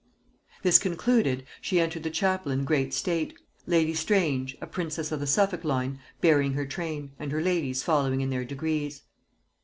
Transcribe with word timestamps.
This 0.63 0.79
concluded, 0.79 1.45
she 1.61 1.79
entered 1.79 2.01
the 2.01 2.09
chapel 2.09 2.51
in 2.51 2.65
great 2.65 2.91
state; 2.91 3.35
lady 3.67 3.93
Strange, 3.93 4.57
a 4.59 4.65
princess 4.65 5.11
of 5.11 5.19
the 5.19 5.27
Suffolk 5.27 5.63
line, 5.63 5.99
bearing 6.21 6.53
her 6.53 6.65
train, 6.65 7.11
and 7.19 7.31
her 7.31 7.39
ladies 7.43 7.83
following 7.83 8.21
in 8.21 8.31
their 8.31 8.43
degrees. 8.43 9.03